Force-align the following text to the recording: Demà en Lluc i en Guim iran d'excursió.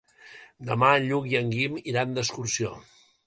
Demà 0.69 0.87
en 1.01 1.05
Lluc 1.11 1.27
i 1.33 1.37
en 1.41 1.53
Guim 1.57 1.77
iran 1.93 2.17
d'excursió. 2.17 2.73